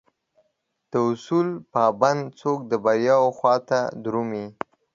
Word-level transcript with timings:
داصول 0.91 1.47
پابند 1.73 2.21
څوک 2.39 2.59
دبریاوخواته 2.71 3.79
درومي 4.03 4.45